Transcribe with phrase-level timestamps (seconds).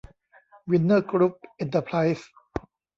[0.69, 2.29] วินเนอร์กรุ๊ป เอ็นเตอร์ไพรซ์